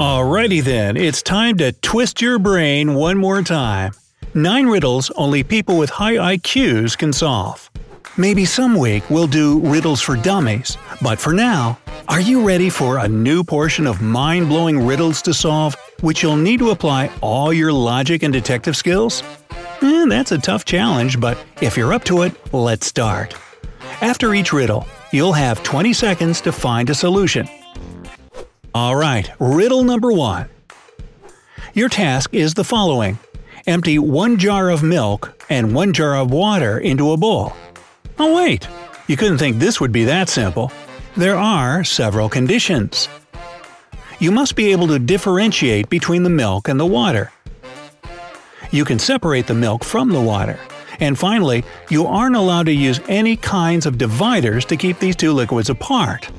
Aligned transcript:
Alrighty 0.00 0.64
then, 0.64 0.96
it's 0.96 1.20
time 1.20 1.58
to 1.58 1.72
twist 1.72 2.22
your 2.22 2.38
brain 2.38 2.94
one 2.94 3.18
more 3.18 3.42
time. 3.42 3.92
Nine 4.32 4.64
riddles 4.64 5.10
only 5.10 5.42
people 5.42 5.76
with 5.76 5.90
high 5.90 6.14
IQs 6.36 6.96
can 6.96 7.12
solve. 7.12 7.70
Maybe 8.16 8.46
some 8.46 8.78
week 8.78 9.10
we'll 9.10 9.26
do 9.26 9.60
riddles 9.60 10.00
for 10.00 10.16
dummies, 10.16 10.78
but 11.02 11.18
for 11.18 11.34
now, 11.34 11.78
are 12.08 12.18
you 12.18 12.46
ready 12.46 12.70
for 12.70 12.96
a 12.96 13.06
new 13.06 13.44
portion 13.44 13.86
of 13.86 14.00
mind 14.00 14.48
blowing 14.48 14.86
riddles 14.86 15.20
to 15.20 15.34
solve, 15.34 15.76
which 16.00 16.22
you'll 16.22 16.36
need 16.36 16.60
to 16.60 16.70
apply 16.70 17.10
all 17.20 17.52
your 17.52 17.70
logic 17.70 18.22
and 18.22 18.32
detective 18.32 18.78
skills? 18.78 19.22
Eh, 19.82 20.06
that's 20.08 20.32
a 20.32 20.38
tough 20.38 20.64
challenge, 20.64 21.20
but 21.20 21.36
if 21.60 21.76
you're 21.76 21.92
up 21.92 22.04
to 22.04 22.22
it, 22.22 22.32
let's 22.54 22.86
start. 22.86 23.34
After 24.00 24.32
each 24.34 24.54
riddle, 24.54 24.86
you'll 25.12 25.34
have 25.34 25.62
20 25.62 25.92
seconds 25.92 26.40
to 26.40 26.52
find 26.52 26.88
a 26.88 26.94
solution. 26.94 27.46
Alright, 28.74 29.30
riddle 29.40 29.82
number 29.82 30.12
one. 30.12 30.48
Your 31.74 31.88
task 31.88 32.32
is 32.32 32.54
the 32.54 32.62
following 32.62 33.18
Empty 33.66 33.98
one 33.98 34.38
jar 34.38 34.70
of 34.70 34.82
milk 34.82 35.44
and 35.50 35.74
one 35.74 35.92
jar 35.92 36.16
of 36.16 36.30
water 36.30 36.78
into 36.78 37.10
a 37.10 37.16
bowl. 37.16 37.52
Oh, 38.18 38.36
wait! 38.36 38.68
You 39.08 39.16
couldn't 39.16 39.38
think 39.38 39.58
this 39.58 39.80
would 39.80 39.90
be 39.90 40.04
that 40.04 40.28
simple. 40.28 40.70
There 41.16 41.36
are 41.36 41.82
several 41.82 42.28
conditions. 42.28 43.08
You 44.20 44.30
must 44.30 44.54
be 44.54 44.70
able 44.70 44.86
to 44.86 45.00
differentiate 45.00 45.88
between 45.88 46.22
the 46.22 46.30
milk 46.30 46.68
and 46.68 46.78
the 46.78 46.86
water. 46.86 47.32
You 48.70 48.84
can 48.84 49.00
separate 49.00 49.48
the 49.48 49.54
milk 49.54 49.82
from 49.82 50.10
the 50.10 50.20
water. 50.20 50.60
And 51.00 51.18
finally, 51.18 51.64
you 51.88 52.06
aren't 52.06 52.36
allowed 52.36 52.66
to 52.66 52.72
use 52.72 53.00
any 53.08 53.36
kinds 53.36 53.84
of 53.84 53.98
dividers 53.98 54.64
to 54.66 54.76
keep 54.76 55.00
these 55.00 55.16
two 55.16 55.32
liquids 55.32 55.70
apart. 55.70 56.30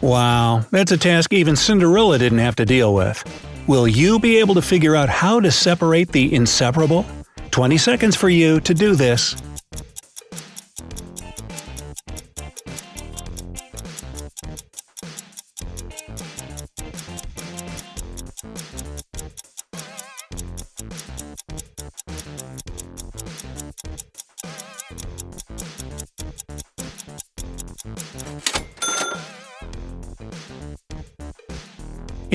Wow, 0.00 0.64
that's 0.70 0.92
a 0.92 0.98
task 0.98 1.32
even 1.32 1.56
Cinderella 1.56 2.18
didn't 2.18 2.38
have 2.38 2.56
to 2.56 2.64
deal 2.64 2.94
with. 2.94 3.24
Will 3.66 3.88
you 3.88 4.18
be 4.18 4.38
able 4.38 4.54
to 4.54 4.62
figure 4.62 4.94
out 4.94 5.08
how 5.08 5.40
to 5.40 5.50
separate 5.50 6.12
the 6.12 6.32
inseparable? 6.34 7.04
20 7.50 7.78
seconds 7.78 8.14
for 8.14 8.28
you 8.28 8.60
to 8.60 8.74
do 8.74 8.94
this. 8.94 9.34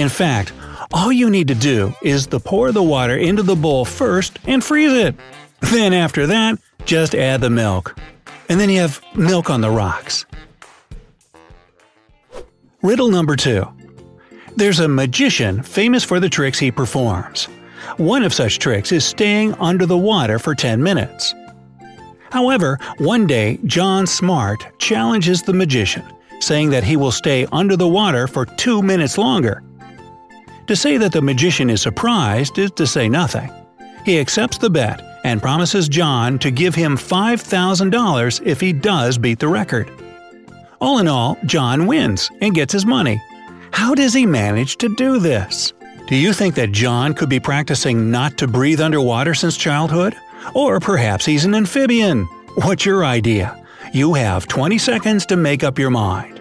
In 0.01 0.09
fact, 0.09 0.51
all 0.91 1.11
you 1.11 1.29
need 1.29 1.47
to 1.49 1.53
do 1.53 1.93
is 2.01 2.25
to 2.27 2.39
pour 2.39 2.71
the 2.71 2.81
water 2.81 3.15
into 3.15 3.43
the 3.43 3.55
bowl 3.55 3.85
first 3.85 4.39
and 4.47 4.63
freeze 4.63 4.93
it. 4.93 5.15
Then 5.59 5.93
after 5.93 6.25
that, 6.25 6.57
just 6.85 7.13
add 7.13 7.41
the 7.41 7.51
milk. 7.51 7.95
And 8.49 8.59
then 8.59 8.71
you 8.71 8.79
have 8.79 8.99
milk 9.15 9.51
on 9.51 9.61
the 9.61 9.69
rocks. 9.69 10.25
Riddle 12.81 13.09
number 13.09 13.35
2. 13.35 13.63
There's 14.55 14.79
a 14.79 14.87
magician 14.87 15.61
famous 15.61 16.03
for 16.03 16.19
the 16.19 16.29
tricks 16.29 16.57
he 16.57 16.71
performs. 16.71 17.45
One 17.97 18.23
of 18.23 18.33
such 18.33 18.57
tricks 18.57 18.91
is 18.91 19.05
staying 19.05 19.53
under 19.59 19.85
the 19.85 19.99
water 19.99 20.39
for 20.39 20.55
10 20.55 20.81
minutes. 20.81 21.35
However, 22.31 22.79
one 22.97 23.27
day 23.27 23.59
John 23.65 24.07
Smart 24.07 24.65
challenges 24.79 25.43
the 25.43 25.53
magician, 25.53 26.03
saying 26.39 26.71
that 26.71 26.83
he 26.83 26.97
will 26.97 27.11
stay 27.11 27.45
under 27.51 27.77
the 27.77 27.87
water 27.87 28.25
for 28.25 28.47
2 28.47 28.81
minutes 28.81 29.19
longer. 29.19 29.61
To 30.67 30.75
say 30.75 30.97
that 30.97 31.11
the 31.11 31.21
magician 31.21 31.69
is 31.69 31.81
surprised 31.81 32.57
is 32.57 32.71
to 32.71 32.87
say 32.87 33.09
nothing. 33.09 33.51
He 34.05 34.19
accepts 34.19 34.57
the 34.57 34.69
bet 34.69 35.01
and 35.23 35.41
promises 35.41 35.89
John 35.89 36.39
to 36.39 36.51
give 36.51 36.73
him 36.73 36.97
$5,000 36.97 38.41
if 38.45 38.59
he 38.59 38.73
does 38.73 39.17
beat 39.17 39.39
the 39.39 39.47
record. 39.47 39.91
All 40.79 40.99
in 40.99 41.07
all, 41.07 41.37
John 41.45 41.85
wins 41.85 42.29
and 42.41 42.55
gets 42.55 42.73
his 42.73 42.85
money. 42.85 43.21
How 43.71 43.93
does 43.93 44.13
he 44.13 44.25
manage 44.25 44.77
to 44.77 44.89
do 44.95 45.19
this? 45.19 45.73
Do 46.07 46.15
you 46.15 46.33
think 46.33 46.55
that 46.55 46.71
John 46.71 47.13
could 47.13 47.29
be 47.29 47.39
practicing 47.39 48.09
not 48.09 48.37
to 48.37 48.47
breathe 48.47 48.81
underwater 48.81 49.33
since 49.33 49.55
childhood? 49.55 50.15
Or 50.55 50.79
perhaps 50.79 51.25
he's 51.25 51.45
an 51.45 51.53
amphibian? 51.55 52.25
What's 52.55 52.85
your 52.85 53.05
idea? 53.05 53.63
You 53.93 54.15
have 54.15 54.47
20 54.47 54.77
seconds 54.77 55.25
to 55.27 55.37
make 55.37 55.63
up 55.63 55.77
your 55.77 55.91
mind. 55.91 56.40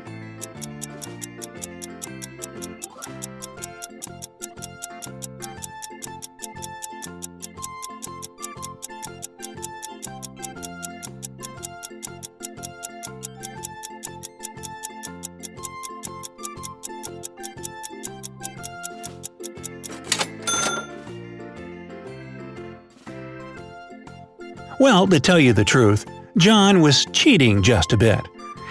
Well, 24.81 25.07
to 25.09 25.21
tell 25.21 25.39
you 25.39 25.53
the 25.53 25.63
truth, 25.63 26.07
John 26.39 26.81
was 26.81 27.05
cheating 27.13 27.63
just 27.63 27.93
a 27.93 27.99
bit. 27.99 28.21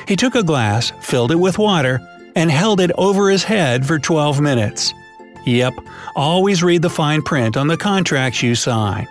He 0.07 0.15
took 0.15 0.33
a 0.33 0.41
glass, 0.41 0.91
filled 1.01 1.31
it 1.31 1.35
with 1.35 1.59
water, 1.59 2.01
and 2.35 2.49
held 2.49 2.81
it 2.81 2.89
over 2.97 3.29
his 3.29 3.43
head 3.43 3.85
for 3.85 3.99
12 3.99 4.41
minutes. 4.41 4.91
Yep, 5.45 5.75
always 6.15 6.63
read 6.63 6.81
the 6.81 6.89
fine 6.89 7.21
print 7.21 7.57
on 7.57 7.67
the 7.67 7.77
contracts 7.77 8.41
you 8.41 8.55
sign. 8.55 9.07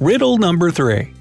Riddle 0.00 0.36
number 0.38 0.72
3 0.72 1.14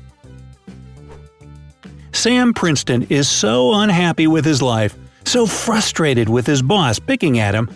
Sam 2.14 2.52
Princeton 2.52 3.04
is 3.12 3.30
so 3.30 3.76
unhappy 3.76 4.26
with 4.26 4.44
his 4.44 4.64
life, 4.64 4.98
so 5.24 5.46
frustrated 5.46 6.30
with 6.30 6.48
his 6.48 6.64
boss 6.64 6.98
picking 6.98 7.38
at 7.38 7.54
him, 7.54 7.70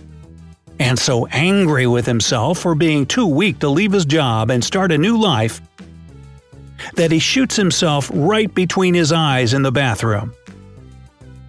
and 0.81 0.97
so 0.97 1.28
angry 1.28 1.86
with 1.86 2.08
himself 2.08 2.58
for 2.58 2.74
being 2.74 3.06
too 3.06 3.28
weak 3.28 3.59
to 3.59 3.69
leave 3.69 3.92
his 3.92 4.03
job 4.03 4.50
and 4.50 4.64
start 4.64 4.92
a 4.92 4.97
new 4.97 5.16
life 5.16 5.62
that 6.96 7.12
he 7.12 7.19
shoots 7.19 7.56
himself 7.56 8.09
right 8.12 8.52
between 8.56 8.96
his 8.96 9.12
eyes 9.12 9.53
in 9.53 9.62
the 9.62 9.72
bathroom. 9.72 10.34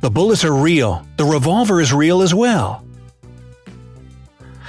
The 0.03 0.11
bullets 0.11 0.45
are 0.45 0.53
real, 0.55 1.07
the 1.17 1.25
revolver 1.25 1.81
is 1.81 1.95
real 1.95 2.21
as 2.21 2.35
well. 2.35 2.85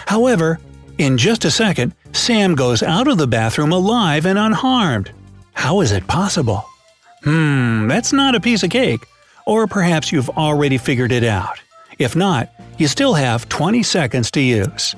However, 0.05 0.59
in 0.97 1.17
just 1.17 1.43
a 1.43 1.51
second, 1.51 1.93
Sam 2.13 2.55
goes 2.55 2.81
out 2.81 3.09
of 3.09 3.17
the 3.17 3.27
bathroom 3.27 3.73
alive 3.73 4.25
and 4.25 4.39
unharmed. 4.39 5.11
How 5.51 5.81
is 5.81 5.91
it 5.91 6.07
possible? 6.07 6.63
Hmm, 7.23 7.89
that's 7.89 8.13
not 8.13 8.33
a 8.33 8.39
piece 8.39 8.63
of 8.63 8.69
cake. 8.69 9.01
Or 9.45 9.67
perhaps 9.67 10.13
you've 10.13 10.29
already 10.29 10.77
figured 10.77 11.11
it 11.11 11.25
out. 11.25 11.59
If 11.99 12.15
not, 12.15 12.49
you 12.77 12.87
still 12.87 13.13
have 13.13 13.47
20 13.49 13.83
seconds 13.83 14.31
to 14.31 14.41
use. 14.41 14.95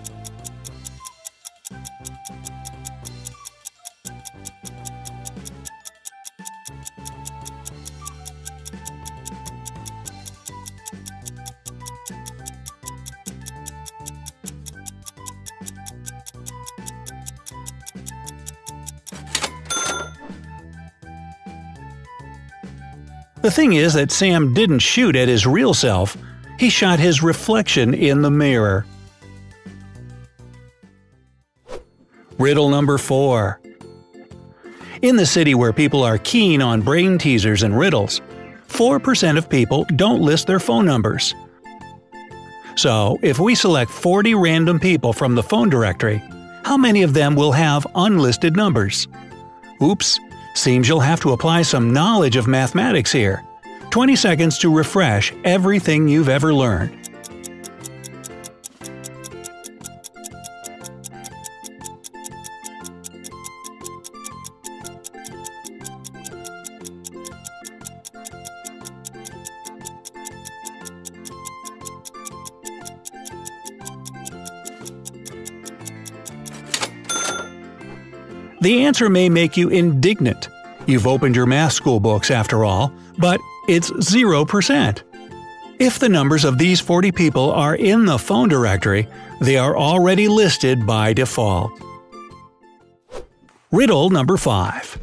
The 23.45 23.51
thing 23.51 23.73
is 23.73 23.93
that 23.93 24.09
Sam 24.09 24.55
didn't 24.55 24.79
shoot 24.79 25.15
at 25.15 25.27
his 25.27 25.45
real 25.45 25.75
self, 25.75 26.17
he 26.59 26.69
shot 26.69 26.99
his 26.99 27.21
reflection 27.21 27.93
in 27.93 28.21
the 28.21 28.31
mirror. 28.31 28.85
Riddle 32.37 32.69
number 32.69 32.97
4 32.97 33.59
In 35.01 35.15
the 35.15 35.25
city 35.25 35.55
where 35.55 35.71
people 35.71 36.03
are 36.03 36.17
keen 36.17 36.61
on 36.61 36.81
brain 36.81 37.17
teasers 37.17 37.63
and 37.63 37.77
riddles, 37.77 38.21
4% 38.67 39.37
of 39.37 39.49
people 39.49 39.85
don't 39.95 40.21
list 40.21 40.47
their 40.47 40.59
phone 40.59 40.85
numbers. 40.85 41.33
So, 42.75 43.17
if 43.21 43.39
we 43.39 43.55
select 43.55 43.89
40 43.89 44.35
random 44.35 44.79
people 44.79 45.13
from 45.13 45.35
the 45.35 45.43
phone 45.43 45.69
directory, 45.69 46.21
how 46.65 46.75
many 46.75 47.03
of 47.03 47.13
them 47.13 47.35
will 47.35 47.53
have 47.53 47.87
unlisted 47.95 48.57
numbers? 48.57 49.07
Oops, 49.81 50.19
seems 50.55 50.89
you'll 50.89 50.99
have 50.99 51.21
to 51.21 51.31
apply 51.31 51.61
some 51.61 51.93
knowledge 51.93 52.35
of 52.35 52.47
mathematics 52.47 53.13
here. 53.13 53.44
20 53.95 54.17
seconds 54.17 54.57
to 54.57 54.69
refresh 54.69 55.31
everything 55.45 56.09
you've 56.09 56.27
ever 56.27 56.53
learned. 56.53 56.91
The 78.59 78.83
answer 78.83 79.09
may 79.09 79.29
make 79.29 79.55
you 79.55 79.69
indignant. 79.69 80.49
You've 80.85 81.07
opened 81.07 81.37
your 81.37 81.45
math 81.45 81.71
school 81.71 82.01
books, 82.01 82.29
after 82.29 82.65
all, 82.65 82.91
but 83.17 83.39
it's 83.67 83.91
0%. 83.91 85.01
If 85.79 85.99
the 85.99 86.09
numbers 86.09 86.45
of 86.45 86.57
these 86.57 86.79
40 86.79 87.11
people 87.11 87.51
are 87.51 87.75
in 87.75 88.05
the 88.05 88.17
phone 88.17 88.47
directory, 88.47 89.07
they 89.41 89.57
are 89.57 89.77
already 89.77 90.27
listed 90.27 90.85
by 90.85 91.13
default. 91.13 91.71
Riddle 93.71 94.09
number 94.09 94.37
5. 94.37 94.99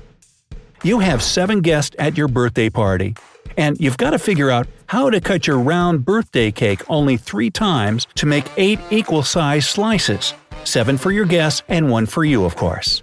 You 0.82 1.00
have 1.00 1.22
7 1.22 1.60
guests 1.60 1.94
at 1.98 2.16
your 2.16 2.28
birthday 2.28 2.70
party, 2.70 3.14
and 3.56 3.78
you've 3.78 3.98
got 3.98 4.10
to 4.10 4.18
figure 4.18 4.50
out 4.50 4.66
how 4.86 5.10
to 5.10 5.20
cut 5.20 5.46
your 5.46 5.58
round 5.58 6.04
birthday 6.04 6.50
cake 6.50 6.82
only 6.88 7.16
3 7.16 7.50
times 7.50 8.06
to 8.14 8.26
make 8.26 8.46
8 8.56 8.78
equal 8.90 9.22
sized 9.22 9.68
slices 9.68 10.34
7 10.64 10.96
for 10.96 11.10
your 11.10 11.26
guests 11.26 11.62
and 11.68 11.90
1 11.90 12.06
for 12.06 12.24
you, 12.24 12.44
of 12.44 12.56
course. 12.56 13.02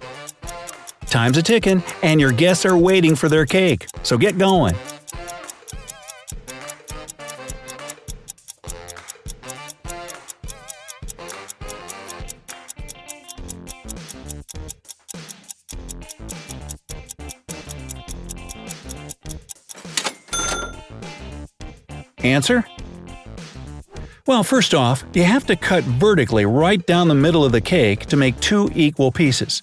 Time's 1.06 1.36
a 1.36 1.42
ticking, 1.42 1.82
and 2.02 2.20
your 2.20 2.32
guests 2.32 2.64
are 2.64 2.76
waiting 2.76 3.14
for 3.14 3.28
their 3.28 3.46
cake, 3.46 3.86
so 4.02 4.16
get 4.18 4.38
going. 4.38 4.74
Answer? 22.22 22.66
Well, 24.26 24.44
first 24.44 24.74
off, 24.74 25.04
you 25.14 25.24
have 25.24 25.46
to 25.46 25.56
cut 25.56 25.82
vertically 25.84 26.44
right 26.44 26.84
down 26.86 27.08
the 27.08 27.14
middle 27.14 27.44
of 27.44 27.52
the 27.52 27.60
cake 27.60 28.06
to 28.06 28.16
make 28.16 28.38
two 28.40 28.70
equal 28.74 29.10
pieces. 29.10 29.62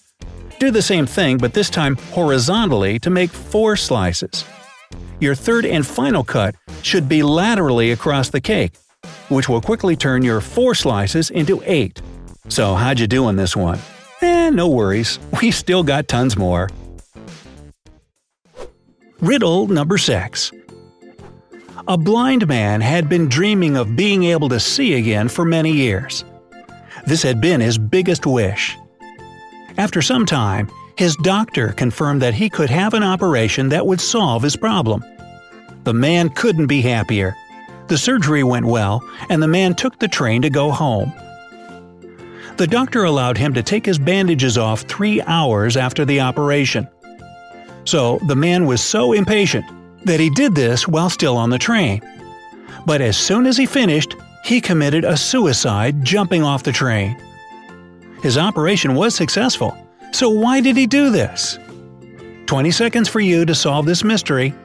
Do 0.60 0.72
the 0.72 0.82
same 0.82 1.06
thing, 1.06 1.38
but 1.38 1.54
this 1.54 1.70
time 1.70 1.96
horizontally 2.12 2.98
to 3.00 3.10
make 3.10 3.30
four 3.30 3.78
slices. 3.78 4.44
Your 5.20 5.36
third 5.36 5.66
and 5.66 5.86
final 5.86 6.24
cut 6.24 6.56
should 6.82 7.08
be 7.08 7.22
laterally 7.22 7.92
across 7.92 8.30
the 8.30 8.42
cake, 8.42 8.74
which 9.30 9.48
will 9.48 9.62
quickly 9.62 9.96
turn 9.96 10.24
your 10.24 10.42
four 10.42 10.74
slices 10.74 11.30
into 11.30 11.62
eight. 11.66 12.02
So 12.50 12.76
how'd 12.76 13.00
you 13.00 13.08
do 13.08 13.26
on 13.26 13.36
this 13.36 13.56
one? 13.56 13.80
Eh, 14.48 14.50
no 14.50 14.70
worries, 14.70 15.20
we 15.42 15.52
still 15.52 15.84
got 15.84 16.08
tons 16.08 16.38
more. 16.38 16.70
Riddle 19.20 19.68
number 19.68 19.98
6 19.98 20.52
a 21.90 21.98
blind 21.98 22.46
man 22.48 22.82
had 22.82 23.08
been 23.08 23.30
dreaming 23.30 23.78
of 23.78 23.96
being 23.96 24.26
able 24.26 24.50
to 24.50 24.60
see 24.60 24.96
again 24.96 25.30
for 25.30 25.46
many 25.46 25.72
years. 25.72 26.26
This 27.06 27.24
had 27.24 27.40
been 27.40 27.62
his 27.62 27.78
biggest 27.78 28.26
wish. 28.26 28.78
After 29.78 30.02
some 30.02 30.26
time, 30.26 30.70
his 30.98 31.16
doctor 31.24 31.70
confirmed 31.70 32.22
that 32.22 32.34
he 32.34 32.50
could 32.50 32.70
have 32.70 32.94
an 32.94 33.04
operation 33.04 33.70
that 33.70 33.86
would 33.86 34.02
solve 34.02 34.44
his 34.44 34.58
problem. 34.58 35.02
The 35.86 35.94
man 35.94 36.30
couldn't 36.30 36.68
be 36.68 36.82
happier. 36.82 37.36
The 37.88 37.98
surgery 37.98 38.44
went 38.44 38.66
well, 38.66 39.02
and 39.30 39.42
the 39.42 39.48
man 39.48 39.74
took 39.74 39.98
the 40.00 40.10
train 40.10 40.42
to 40.42 40.50
go 40.50 40.72
home. 40.72 41.14
The 42.58 42.68
doctor 42.68 43.04
allowed 43.04 43.38
him 43.38 43.54
to 43.54 43.62
take 43.62 43.86
his 43.86 44.00
bandages 44.00 44.58
off 44.58 44.82
three 44.82 45.22
hours 45.22 45.78
after 45.78 46.06
the 46.06 46.22
operation. 46.22 46.88
So 47.86 48.20
the 48.26 48.36
man 48.36 48.66
was 48.66 48.82
so 48.82 49.14
impatient 49.14 49.66
that 50.06 50.20
he 50.20 50.32
did 50.32 50.56
this 50.56 50.88
while 50.88 51.12
still 51.12 51.38
on 51.38 51.52
the 51.52 51.60
train. 51.60 52.02
But 52.88 53.00
as 53.02 53.16
soon 53.16 53.46
as 53.46 53.58
he 53.58 53.68
finished, 53.68 54.16
he 54.44 54.60
committed 54.60 55.06
a 55.06 55.16
suicide 55.16 56.04
jumping 56.04 56.42
off 56.42 56.64
the 56.64 56.72
train. 56.72 57.16
His 58.24 58.40
operation 58.40 58.96
was 58.96 59.14
successful, 59.14 59.78
so 60.12 60.30
why 60.30 60.60
did 60.60 60.76
he 60.76 60.88
do 60.88 61.12
this? 61.12 61.60
20 62.48 62.72
seconds 62.72 63.08
for 63.08 63.20
you 63.20 63.46
to 63.46 63.54
solve 63.54 63.86
this 63.86 64.04
mystery 64.04 64.56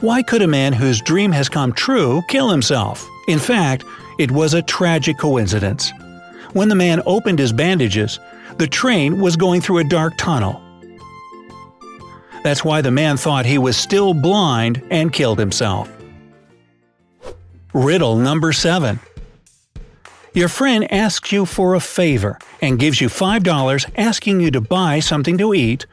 Why 0.00 0.22
could 0.22 0.42
a 0.42 0.46
man 0.46 0.72
whose 0.72 1.00
dream 1.00 1.32
has 1.32 1.48
come 1.48 1.72
true 1.72 2.22
kill 2.28 2.48
himself? 2.48 3.08
In 3.26 3.40
fact, 3.40 3.84
it 4.18 4.30
was 4.30 4.54
a 4.54 4.62
tragic 4.62 5.18
coincidence. 5.18 5.92
When 6.52 6.68
the 6.68 6.76
man 6.76 7.02
opened 7.04 7.40
his 7.40 7.52
bandages, 7.52 8.20
the 8.58 8.68
train 8.68 9.20
was 9.20 9.34
going 9.34 9.60
through 9.60 9.78
a 9.78 9.84
dark 9.84 10.16
tunnel. 10.16 10.62
That's 12.44 12.64
why 12.64 12.80
the 12.80 12.92
man 12.92 13.16
thought 13.16 13.44
he 13.44 13.58
was 13.58 13.76
still 13.76 14.14
blind 14.14 14.86
and 14.92 15.12
killed 15.12 15.40
himself. 15.40 15.90
Riddle 17.74 18.16
number 18.16 18.52
7 18.52 19.00
Your 20.32 20.48
friend 20.48 20.90
asks 20.92 21.32
you 21.32 21.44
for 21.44 21.74
a 21.74 21.80
favor 21.80 22.38
and 22.62 22.78
gives 22.78 23.00
you 23.00 23.08
$5 23.08 23.90
asking 23.96 24.40
you 24.40 24.52
to 24.52 24.60
buy 24.60 25.00
something 25.00 25.36
to 25.38 25.52
eat, 25.54 25.86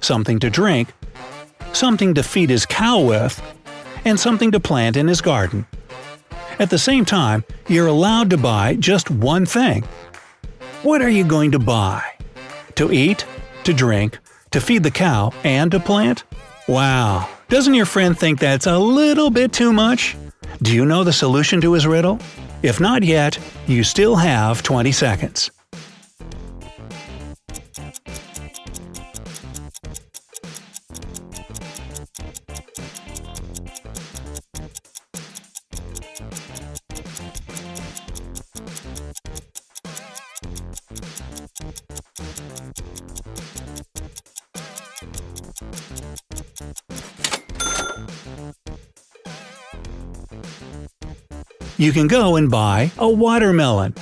something 0.00 0.38
to 0.38 0.48
drink, 0.48 0.94
something 1.72 2.14
to 2.14 2.22
feed 2.22 2.50
his 2.50 2.66
cow 2.66 3.00
with, 3.00 3.40
and 4.04 4.18
something 4.18 4.50
to 4.52 4.60
plant 4.60 4.96
in 4.96 5.08
his 5.08 5.20
garden. 5.20 5.66
At 6.58 6.70
the 6.70 6.78
same 6.78 7.04
time, 7.04 7.44
you're 7.68 7.86
allowed 7.86 8.30
to 8.30 8.36
buy 8.36 8.76
just 8.76 9.10
one 9.10 9.46
thing. 9.46 9.84
What 10.82 11.02
are 11.02 11.08
you 11.08 11.24
going 11.24 11.52
to 11.52 11.58
buy? 11.58 12.02
To 12.76 12.92
eat, 12.92 13.24
to 13.64 13.72
drink, 13.72 14.18
to 14.50 14.60
feed 14.60 14.82
the 14.82 14.90
cow, 14.90 15.32
and 15.44 15.70
to 15.70 15.80
plant? 15.80 16.24
Wow, 16.68 17.28
doesn't 17.48 17.74
your 17.74 17.86
friend 17.86 18.18
think 18.18 18.38
that's 18.38 18.66
a 18.66 18.78
little 18.78 19.30
bit 19.30 19.52
too 19.52 19.72
much? 19.72 20.16
Do 20.62 20.74
you 20.74 20.84
know 20.84 21.04
the 21.04 21.12
solution 21.12 21.60
to 21.62 21.72
his 21.72 21.86
riddle? 21.86 22.18
If 22.62 22.78
not 22.78 23.02
yet, 23.02 23.38
you 23.66 23.82
still 23.82 24.16
have 24.16 24.62
20 24.62 24.92
seconds. 24.92 25.50
You 51.80 51.92
can 51.92 52.08
go 52.08 52.36
and 52.36 52.50
buy 52.50 52.92
a 52.98 53.08
watermelon. 53.08 53.94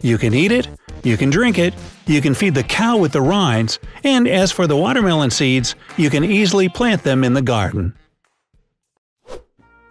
You 0.00 0.16
can 0.16 0.32
eat 0.32 0.50
it, 0.50 0.66
you 1.02 1.18
can 1.18 1.28
drink 1.28 1.58
it, 1.58 1.74
you 2.06 2.22
can 2.22 2.32
feed 2.32 2.54
the 2.54 2.62
cow 2.62 2.96
with 2.96 3.12
the 3.12 3.20
rinds, 3.20 3.78
and 4.02 4.26
as 4.26 4.50
for 4.50 4.66
the 4.66 4.78
watermelon 4.78 5.28
seeds, 5.28 5.74
you 5.98 6.08
can 6.08 6.24
easily 6.24 6.70
plant 6.70 7.02
them 7.02 7.22
in 7.22 7.34
the 7.34 7.42
garden. 7.42 7.94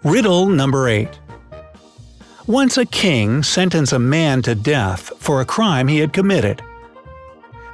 Riddle 0.04 0.48
number 0.48 0.90
8 0.90 1.08
Once 2.48 2.76
a 2.76 2.88
king 2.88 3.44
sentenced 3.44 3.94
a 3.94 4.00
man 4.00 4.42
to 4.42 4.56
death 4.56 5.12
for 5.20 5.42
a 5.42 5.46
crime 5.46 5.88
he 5.88 6.00
had 6.00 6.12
committed. 6.12 6.60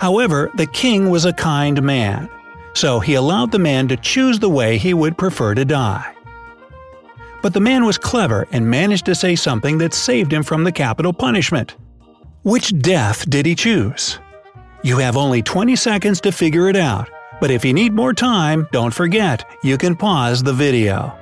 However, 0.01 0.51
the 0.55 0.67
king 0.67 1.09
was 1.09 1.23
a 1.23 1.31
kind 1.31 1.81
man, 1.81 2.29
so 2.73 2.99
he 2.99 3.13
allowed 3.13 3.53
the 3.53 3.59
man 3.59 3.87
to 3.87 3.95
choose 3.95 4.39
the 4.39 4.49
way 4.49 4.77
he 4.77 4.93
would 4.93 5.17
prefer 5.17 5.55
to 5.55 5.63
die. 5.63 6.13
But 7.41 7.53
the 7.53 7.59
man 7.59 7.85
was 7.85 7.97
clever 7.97 8.47
and 8.51 8.69
managed 8.69 9.05
to 9.05 9.15
say 9.15 9.35
something 9.35 9.77
that 9.79 9.93
saved 9.93 10.31
him 10.31 10.43
from 10.43 10.63
the 10.63 10.71
capital 10.71 11.13
punishment. 11.13 11.75
Which 12.43 12.77
death 12.79 13.29
did 13.29 13.45
he 13.45 13.55
choose? 13.55 14.19
You 14.83 14.97
have 14.97 15.17
only 15.17 15.41
20 15.41 15.75
seconds 15.75 16.21
to 16.21 16.31
figure 16.31 16.67
it 16.69 16.75
out, 16.75 17.09
but 17.39 17.51
if 17.51 17.63
you 17.63 17.73
need 17.73 17.93
more 17.93 18.13
time, 18.13 18.67
don't 18.71 18.93
forget, 18.93 19.47
you 19.63 19.77
can 19.77 19.95
pause 19.95 20.41
the 20.41 20.53
video. 20.53 21.15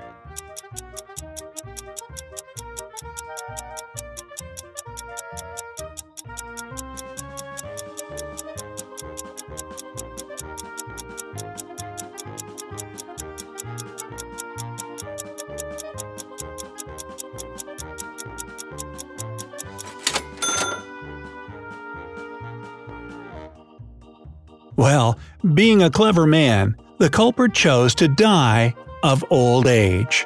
Well, 24.80 25.20
being 25.56 25.84
a 25.84 25.90
clever 25.90 26.26
man, 26.26 26.78
the 27.00 27.10
culprit 27.10 27.54
chose 27.54 27.94
to 27.96 28.08
die 28.08 28.74
of 29.04 29.26
old 29.30 29.68
age. 29.68 30.26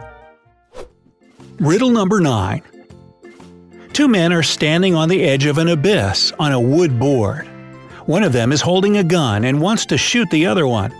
Riddle 1.57 1.89
number 1.89 2.22
9 2.22 2.62
Two 3.93 4.07
men 4.07 4.31
are 4.31 4.43
standing 4.43 4.93
on 4.93 5.10
the 5.10 5.24
edge 5.24 5.48
of 5.48 5.57
an 5.57 5.69
abyss 5.69 6.31
on 6.38 6.51
a 6.51 6.60
wood 6.60 7.00
board. 7.00 7.48
One 8.05 8.22
of 8.22 8.31
them 8.31 8.51
is 8.51 8.62
holding 8.62 8.95
a 8.98 9.03
gun 9.03 9.43
and 9.43 9.60
wants 9.60 9.88
to 9.88 9.98
shoot 9.98 10.29
the 10.29 10.45
other 10.45 10.67
one. 10.67 10.93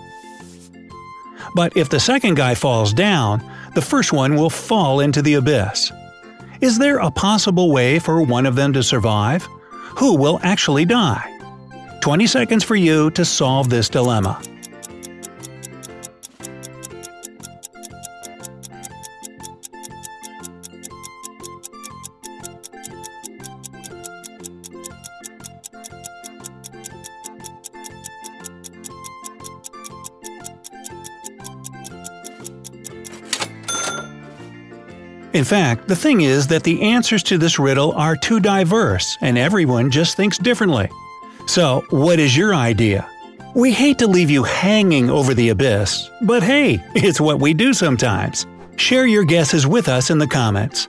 But 1.53 1.77
if 1.77 1.89
the 1.89 2.00
second 2.00 2.33
guy 2.33 2.55
falls 2.55 2.91
down, 2.91 3.48
the 3.75 3.83
first 3.83 4.12
one 4.12 4.33
will 4.33 4.50
fall 4.50 5.00
into 5.00 5.22
the 5.22 5.36
abyss. 5.36 5.91
Is 6.60 6.79
there 6.79 6.98
a 6.98 7.12
possible 7.12 7.72
way 7.72 8.00
for 8.00 8.19
one 8.24 8.48
of 8.48 8.55
them 8.55 8.74
to 8.74 8.81
survive? 8.81 9.48
Who 9.98 10.15
will 10.15 10.39
actually 10.41 10.86
die? 10.86 11.32
20 12.03 12.27
seconds 12.27 12.65
for 12.65 12.75
you 12.75 13.10
to 13.12 13.24
solve 13.24 13.69
this 13.69 13.88
dilemma. 13.88 14.38
In 35.31 35.45
fact, 35.45 35.88
the 35.88 35.95
thing 35.95 36.19
is 36.19 36.48
that 36.48 36.63
the 36.63 36.81
answers 36.81 37.24
to 37.24 37.38
this 37.38 37.57
riddle 37.57 37.93
are 37.93 38.17
too 38.17 38.41
diverse, 38.41 39.17
and 39.22 39.38
everyone 39.38 39.89
just 39.89 40.17
thinks 40.17 40.38
differently. 40.38 40.89
So, 41.53 41.86
what 41.91 42.17
is 42.17 42.36
your 42.36 42.55
idea? 42.55 43.07
We 43.53 43.72
hate 43.72 44.00
to 44.00 44.07
leave 44.07 44.31
you 44.31 44.41
hanging 44.41 45.12
over 45.12 45.36
the 45.36 45.50
abyss, 45.50 46.10
but 46.24 46.41
hey, 46.41 46.83
it's 46.95 47.22
what 47.22 47.39
we 47.39 47.53
do 47.53 47.74
sometimes. 47.74 48.48
Share 48.75 49.05
your 49.05 49.24
guesses 49.24 49.67
with 49.67 49.88
us 49.88 50.10
in 50.10 50.17
the 50.17 50.25
comments. 50.25 50.88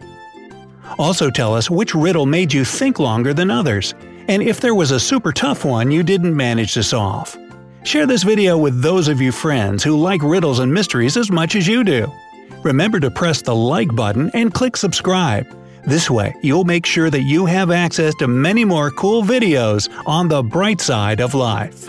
Also 0.98 1.28
tell 1.28 1.54
us 1.54 1.68
which 1.68 1.94
riddle 1.94 2.24
made 2.24 2.50
you 2.50 2.64
think 2.64 2.98
longer 2.98 3.34
than 3.34 3.50
others, 3.50 3.92
and 4.26 4.42
if 4.42 4.62
there 4.62 4.74
was 4.74 4.90
a 4.90 4.98
super 4.98 5.32
tough 5.32 5.66
one 5.66 5.90
you 5.90 6.02
didn't 6.02 6.34
manage 6.34 6.72
to 6.72 6.82
solve. 6.82 7.36
Share 7.82 8.06
this 8.06 8.22
video 8.22 8.56
with 8.56 8.80
those 8.80 9.06
of 9.06 9.20
you 9.20 9.32
friends 9.32 9.84
who 9.84 10.00
like 10.00 10.22
riddles 10.22 10.60
and 10.60 10.72
mysteries 10.72 11.18
as 11.18 11.30
much 11.30 11.56
as 11.56 11.68
you 11.68 11.84
do. 11.84 12.10
Remember 12.62 12.98
to 13.00 13.10
press 13.10 13.42
the 13.42 13.54
like 13.54 13.94
button 13.94 14.30
and 14.32 14.54
click 14.54 14.78
subscribe. 14.78 15.46
This 15.86 16.08
way, 16.08 16.34
you'll 16.42 16.64
make 16.64 16.86
sure 16.86 17.10
that 17.10 17.22
you 17.22 17.44
have 17.44 17.70
access 17.70 18.14
to 18.16 18.26
many 18.26 18.64
more 18.64 18.90
cool 18.90 19.22
videos 19.22 19.90
on 20.06 20.28
the 20.28 20.42
bright 20.42 20.80
side 20.80 21.20
of 21.20 21.34
life. 21.34 21.86